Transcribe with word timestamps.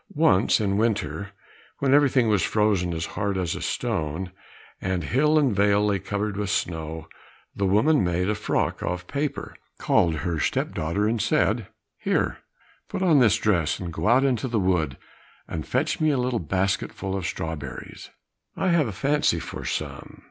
Once, 0.15 0.59
in 0.59 0.77
winter, 0.77 1.29
when 1.77 1.93
everything 1.93 2.27
was 2.27 2.41
frozen 2.41 2.91
as 2.91 3.05
hard 3.13 3.37
as 3.37 3.53
a 3.55 3.61
stone, 3.61 4.31
and 4.81 5.03
hill 5.03 5.37
and 5.37 5.55
vale 5.55 5.85
lay 5.85 5.99
covered 5.99 6.35
with 6.37 6.49
snow, 6.49 7.07
the 7.55 7.67
woman 7.67 8.03
made 8.03 8.27
a 8.27 8.33
frock 8.33 8.81
of 8.81 9.05
paper, 9.05 9.55
called 9.77 10.15
her 10.15 10.39
step 10.39 10.73
daughter, 10.73 11.07
and 11.07 11.21
said, 11.21 11.67
"Here, 11.99 12.39
put 12.89 13.03
on 13.03 13.19
this 13.19 13.37
dress 13.37 13.79
and 13.79 13.93
go 13.93 14.07
out 14.07 14.23
into 14.25 14.47
the 14.47 14.59
wood, 14.59 14.97
and 15.47 15.67
fetch 15.67 15.99
me 16.01 16.09
a 16.09 16.17
little 16.17 16.39
basketful 16.39 17.15
of 17.15 17.27
strawberries,—I 17.27 18.69
have 18.69 18.87
a 18.87 18.91
fancy 18.91 19.37
for 19.39 19.65
some." 19.65 20.19